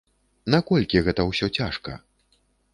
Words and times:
Наколькі 0.53 1.03
гэта 1.09 1.21
ўсё 1.29 1.51
цяжка? 1.61 1.91